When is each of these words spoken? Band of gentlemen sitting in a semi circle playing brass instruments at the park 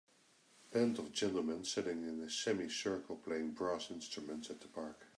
Band 0.73 0.97
of 0.97 1.11
gentlemen 1.11 1.63
sitting 1.63 2.01
in 2.07 2.21
a 2.21 2.29
semi 2.31 2.67
circle 2.67 3.17
playing 3.17 3.51
brass 3.51 3.91
instruments 3.91 4.49
at 4.49 4.59
the 4.59 4.67
park 4.67 4.99